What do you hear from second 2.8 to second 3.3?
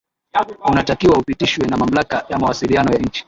ya nchi